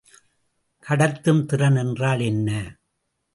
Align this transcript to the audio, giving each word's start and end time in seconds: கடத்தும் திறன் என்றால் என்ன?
கடத்தும் 0.87 1.45
திறன் 1.45 1.75
என்றால் 1.75 2.19
என்ன? 2.19 2.49